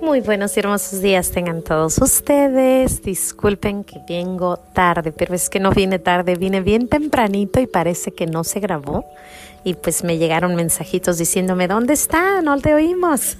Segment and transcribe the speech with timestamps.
[0.00, 3.02] Muy buenos y hermosos días tengan todos ustedes.
[3.02, 8.12] Disculpen que vengo tarde, pero es que no vine tarde, vine bien tempranito y parece
[8.12, 9.04] que no se grabó.
[9.64, 12.40] Y pues me llegaron mensajitos diciéndome, ¿dónde está?
[12.42, 13.36] No te oímos.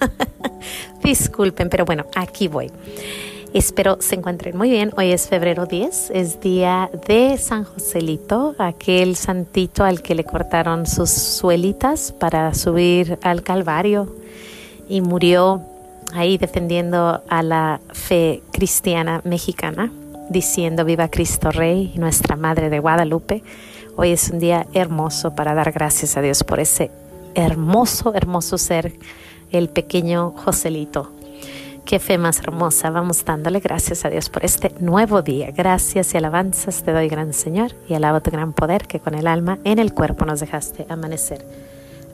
[1.04, 2.72] Disculpen, pero bueno, aquí voy.
[3.54, 4.90] Espero se encuentren muy bien.
[4.96, 10.86] Hoy es febrero 10, es día de San Joselito, aquel santito al que le cortaron
[10.86, 14.12] sus suelitas para subir al Calvario
[14.88, 15.62] y murió
[16.12, 19.92] ahí defendiendo a la fe cristiana mexicana,
[20.30, 23.42] diciendo viva Cristo Rey, nuestra Madre de Guadalupe.
[23.96, 26.90] Hoy es un día hermoso para dar gracias a Dios por ese
[27.34, 28.92] hermoso, hermoso ser,
[29.50, 31.12] el pequeño Joselito.
[31.84, 32.90] Qué fe más hermosa.
[32.90, 35.50] Vamos dándole gracias a Dios por este nuevo día.
[35.52, 39.26] Gracias y alabanzas te doy, gran Señor, y alabo tu gran poder que con el
[39.26, 41.46] alma en el cuerpo nos dejaste amanecer.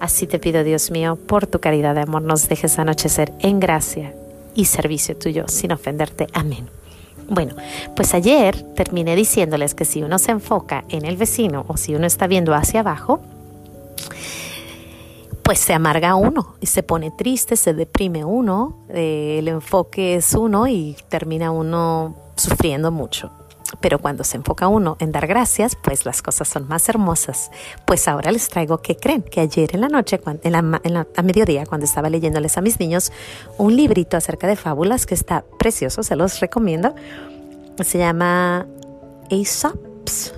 [0.01, 4.15] Así te pido, Dios mío, por tu caridad de amor, nos dejes anochecer en gracia
[4.55, 6.27] y servicio tuyo, sin ofenderte.
[6.33, 6.69] Amén.
[7.29, 7.55] Bueno,
[7.97, 12.07] pues ayer terminé diciéndoles que si uno se enfoca en el vecino o si uno
[12.07, 13.21] está viendo hacia abajo,
[15.43, 20.35] pues se amarga uno y se pone triste, se deprime uno, eh, el enfoque es
[20.35, 23.31] uno y termina uno sufriendo mucho.
[23.81, 27.51] Pero cuando se enfoca uno en dar gracias, pues las cosas son más hermosas.
[27.87, 31.67] Pues ahora les traigo que creen que ayer en la noche, en la, a mediodía,
[31.67, 33.13] cuando estaba leyéndoles a mis niños
[33.59, 36.95] un librito acerca de fábulas que está precioso, se los recomiendo.
[37.83, 38.67] Se llama
[39.31, 40.33] Aesop's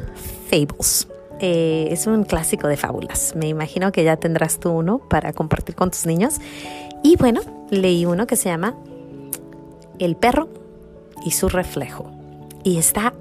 [0.50, 1.08] Fables.
[1.38, 3.34] Eh, es un clásico de fábulas.
[3.36, 6.36] Me imagino que ya tendrás tú uno para compartir con tus niños.
[7.02, 7.40] Y bueno,
[7.70, 8.74] leí uno que se llama
[9.98, 10.48] El perro
[11.24, 12.10] y su reflejo.
[12.64, 13.12] Y está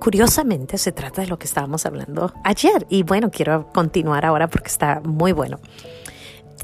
[0.00, 4.68] curiosamente se trata de lo que estábamos hablando ayer y bueno, quiero continuar ahora porque
[4.68, 5.60] está muy bueno.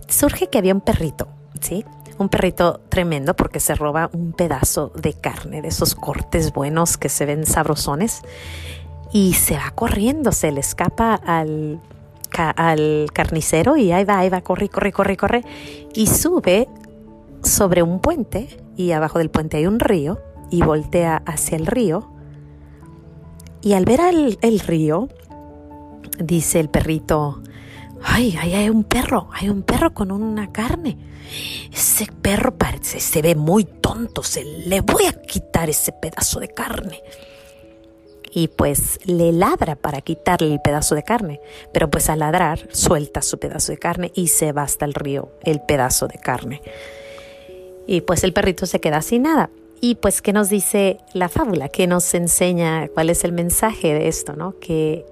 [0.09, 1.28] Surge que había un perrito,
[1.61, 1.84] ¿sí?
[2.19, 7.09] Un perrito tremendo porque se roba un pedazo de carne, de esos cortes buenos que
[7.09, 8.22] se ven sabrosones
[9.12, 11.81] y se va corriendo, se le escapa al,
[12.39, 15.44] al carnicero y ahí va, ahí va, corre, corre, corre, corre
[15.94, 16.69] y sube
[17.43, 22.16] sobre un puente y abajo del puente hay un río y voltea hacia el río
[23.66, 25.09] y al ver al, el río,
[26.21, 27.43] dice el perrito,
[28.00, 30.97] ay, ay, hay un perro, hay un perro con una carne.
[31.72, 36.47] Ese perro parece, se ve muy tonto, se le voy a quitar ese pedazo de
[36.47, 37.03] carne.
[38.31, 41.41] Y pues le ladra para quitarle el pedazo de carne,
[41.72, 45.33] pero pues al ladrar suelta su pedazo de carne y se va hasta el río
[45.43, 46.62] el pedazo de carne.
[47.88, 49.50] Y pues el perrito se queda sin nada.
[49.81, 51.69] Y pues, ¿qué nos dice la fábula?
[51.69, 52.88] ¿Qué nos enseña?
[52.88, 54.34] ¿Cuál es el mensaje de esto?
[54.34, 54.59] ¿no?
[54.59, 55.04] Que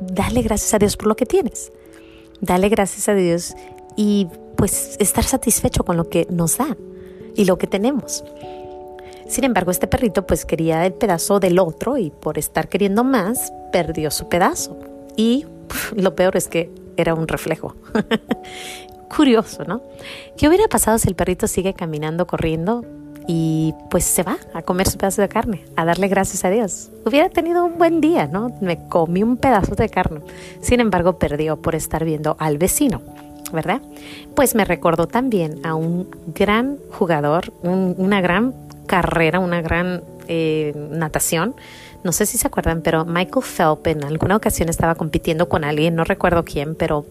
[0.00, 1.72] dale gracias a Dios por lo que tienes.
[2.40, 3.54] Dale gracias a Dios
[3.96, 6.76] y pues estar satisfecho con lo que nos da
[7.34, 8.24] y lo que tenemos.
[9.28, 13.52] Sin embargo, este perrito pues quería el pedazo del otro y por estar queriendo más,
[13.72, 14.78] perdió su pedazo.
[15.16, 15.46] Y
[15.96, 17.74] lo peor es que era un reflejo.
[19.16, 19.82] curioso, ¿no?
[20.36, 22.84] ¿Qué hubiera pasado si el perrito sigue caminando, corriendo
[23.26, 26.90] y pues se va a comer su pedazo de carne, a darle gracias a Dios?
[27.04, 28.56] Hubiera tenido un buen día, ¿no?
[28.60, 30.20] Me comí un pedazo de carne.
[30.60, 33.00] Sin embargo, perdió por estar viendo al vecino.
[33.52, 33.80] ¿verdad?
[34.34, 38.52] Pues me recordó también a un gran jugador, una gran
[38.86, 41.54] carrera, una gran eh, natación.
[42.02, 45.94] No sé si se acuerdan, pero Michael Phelps en alguna ocasión estaba compitiendo con alguien,
[45.94, 47.06] no recuerdo quién, pero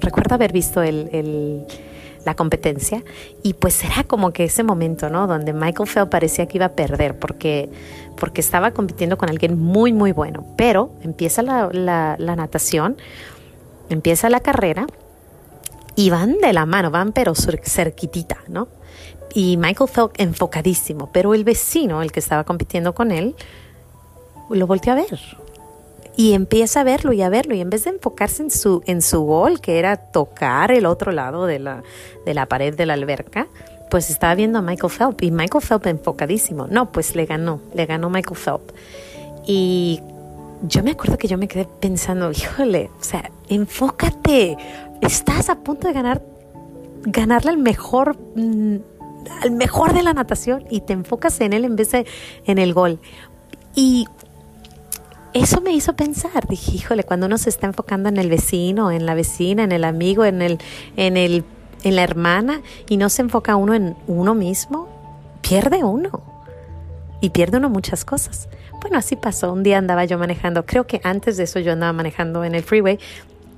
[0.00, 3.02] recuerdo haber visto la competencia
[3.42, 5.26] y pues era como que ese momento, ¿no?
[5.26, 7.70] Donde Michael Phelps parecía que iba a perder porque,
[8.16, 10.44] porque estaba compitiendo con alguien muy, muy bueno.
[10.56, 12.96] Pero empieza la, la natación,
[13.88, 14.86] empieza la carrera
[15.94, 18.68] y van de la mano, van pero cerquitita, ¿no?
[19.34, 23.34] Y Michael Phelps enfocadísimo, pero el vecino, el que estaba compitiendo con él,
[24.50, 25.18] lo volteó a ver
[26.16, 29.02] y empieza a verlo y a verlo y en vez de enfocarse en su en
[29.02, 31.82] su gol que era tocar el otro lado de la
[32.24, 33.46] de la pared de la alberca
[33.90, 36.66] pues estaba viendo a Michael Phelps y Michael Phelps enfocadísimo.
[36.66, 38.74] No pues le ganó le ganó Michael Phelps.
[39.46, 40.00] Y
[40.62, 44.56] yo me acuerdo que yo me quedé pensando híjole o sea enfócate
[45.02, 46.22] estás a punto de ganar
[47.04, 48.76] ganarle al mejor mm,
[49.42, 52.06] al mejor de la natación y te enfocas en él en vez de
[52.46, 52.98] en el gol.
[53.74, 54.06] Y
[55.36, 59.04] eso me hizo pensar, dije, híjole, cuando uno se está enfocando en el vecino, en
[59.04, 60.58] la vecina, en el amigo, en el,
[60.96, 61.44] en el,
[61.82, 64.88] en la hermana, y no se enfoca uno en uno mismo,
[65.42, 66.22] pierde uno.
[67.20, 68.48] Y pierde uno muchas cosas.
[68.80, 69.52] Bueno, así pasó.
[69.52, 72.62] Un día andaba yo manejando, creo que antes de eso yo andaba manejando en el
[72.62, 72.98] freeway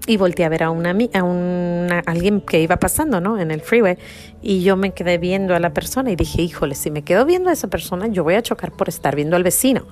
[0.06, 3.38] y volteé a ver a, una, a una, alguien que iba pasando, ¿no?
[3.38, 3.98] En el freeway.
[4.42, 7.50] Y yo me quedé viendo a la persona y dije, híjole, si me quedo viendo
[7.50, 9.86] a esa persona, yo voy a chocar por estar viendo al vecino.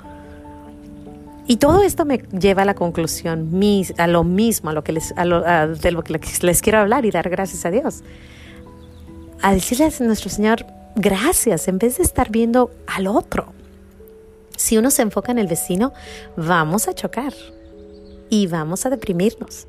[1.46, 3.50] Y todo esto me lleva a la conclusión,
[3.98, 7.04] a lo mismo, a lo que les, a lo, de lo que les quiero hablar
[7.04, 8.02] y dar gracias a Dios.
[9.42, 10.66] A decirles a nuestro Señor,
[10.96, 13.52] gracias, en vez de estar viendo al otro.
[14.56, 15.92] Si uno se enfoca en el vecino,
[16.36, 17.32] vamos a chocar
[18.28, 19.68] y vamos a deprimirnos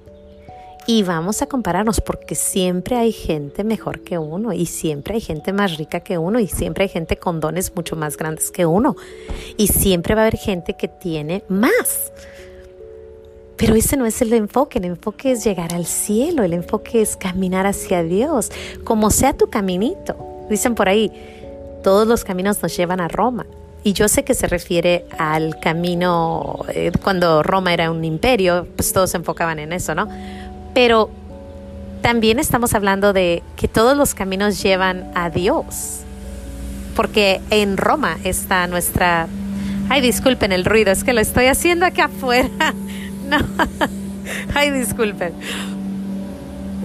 [0.90, 5.52] y vamos a compararnos porque siempre hay gente mejor que uno y siempre hay gente
[5.52, 8.96] más rica que uno y siempre hay gente con dones mucho más grandes que uno
[9.58, 12.14] y siempre va a haber gente que tiene más.
[13.58, 17.18] Pero ese no es el enfoque, el enfoque es llegar al cielo, el enfoque es
[17.18, 18.50] caminar hacia Dios,
[18.86, 20.16] como sea tu caminito.
[20.50, 21.12] Dicen por ahí,
[21.84, 23.46] todos los caminos nos llevan a Roma.
[23.84, 28.94] Y yo sé que se refiere al camino, eh, cuando Roma era un imperio, pues
[28.94, 30.08] todos se enfocaban en eso, ¿no?
[30.78, 31.10] Pero
[32.04, 36.02] también estamos hablando de que todos los caminos llevan a Dios.
[36.96, 39.28] Porque en Roma está nuestra...
[39.90, 42.76] Ay, disculpen el ruido, es que lo estoy haciendo aquí afuera.
[43.28, 43.40] No.
[44.54, 45.34] Ay, disculpen.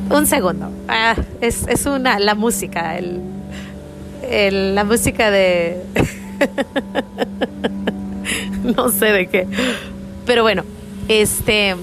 [0.09, 0.73] Un segundo.
[0.88, 3.21] Ah, es, es, una, la música, el,
[4.29, 5.85] el, la música de...
[8.77, 9.47] no sé de qué.
[10.25, 10.65] Pero bueno,
[11.09, 11.77] este...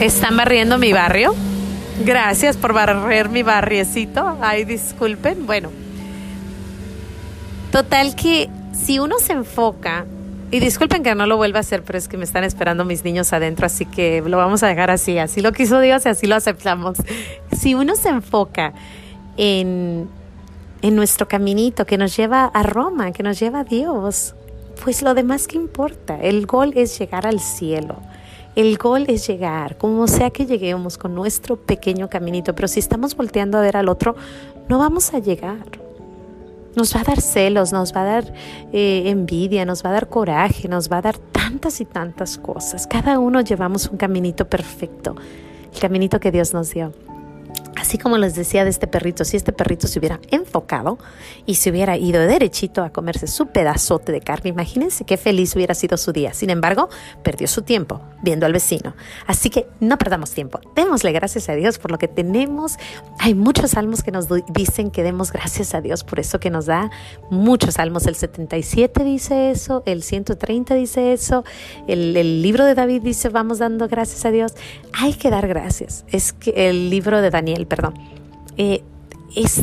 [0.00, 1.34] Están barriendo mi barrio.
[2.06, 4.38] Gracias por barrer mi barriecito.
[4.40, 5.46] Ay, disculpen.
[5.46, 5.70] Bueno,
[7.70, 10.06] total que si uno se enfoca,
[10.50, 13.04] y disculpen que no lo vuelva a hacer, pero es que me están esperando mis
[13.04, 15.18] niños adentro, así que lo vamos a dejar así.
[15.18, 16.96] Así lo quiso Dios y así lo aceptamos.
[17.52, 18.72] Si uno se enfoca
[19.36, 20.08] en,
[20.80, 24.34] en nuestro caminito que nos lleva a Roma, que nos lleva a Dios,
[24.82, 26.18] pues lo demás que importa.
[26.20, 27.96] El gol es llegar al cielo.
[28.56, 33.16] El gol es llegar, como sea que lleguemos con nuestro pequeño caminito, pero si estamos
[33.16, 34.16] volteando a ver al otro,
[34.68, 35.64] no vamos a llegar.
[36.74, 38.32] Nos va a dar celos, nos va a dar
[38.72, 42.86] eh, envidia, nos va a dar coraje, nos va a dar tantas y tantas cosas.
[42.86, 45.14] Cada uno llevamos un caminito perfecto,
[45.72, 46.92] el caminito que Dios nos dio.
[47.80, 50.98] Así como les decía de este perrito, si este perrito se hubiera enfocado
[51.46, 55.74] y se hubiera ido derechito a comerse su pedazote de carne, imagínense qué feliz hubiera
[55.74, 56.34] sido su día.
[56.34, 56.90] Sin embargo,
[57.22, 58.94] perdió su tiempo viendo al vecino.
[59.26, 60.60] Así que no perdamos tiempo.
[60.76, 62.76] Démosle gracias a Dios por lo que tenemos.
[63.18, 66.66] Hay muchos salmos que nos dicen que demos gracias a Dios por eso que nos
[66.66, 66.90] da.
[67.30, 68.06] Muchos salmos.
[68.06, 71.44] El 77 dice eso, el 130 dice eso,
[71.88, 74.52] el, el libro de David dice vamos dando gracias a Dios.
[74.92, 76.04] Hay que dar gracias.
[76.08, 77.94] Es que el libro de Daniel perdón,
[78.58, 78.82] eh,
[79.34, 79.62] es,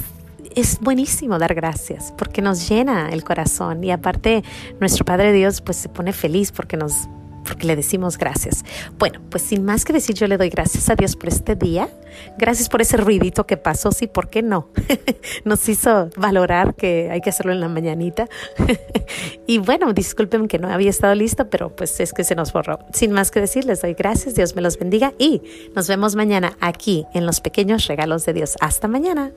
[0.55, 4.43] es buenísimo dar gracias porque nos llena el corazón y aparte
[4.79, 7.07] nuestro Padre Dios pues se pone feliz porque nos
[7.47, 8.65] porque le decimos gracias.
[8.99, 11.89] Bueno, pues sin más que decir, yo le doy gracias a Dios por este día.
[12.37, 14.69] Gracias por ese ruidito que pasó, sí, ¿por qué no?
[15.45, 18.27] Nos hizo valorar que hay que hacerlo en la mañanita.
[19.47, 22.79] y bueno, disculpen que no había estado listo, pero pues es que se nos borró.
[22.91, 25.41] Sin más que decir, les doy gracias, Dios me los bendiga y
[25.75, 28.55] nos vemos mañana aquí en los pequeños regalos de Dios.
[28.59, 29.31] Hasta mañana.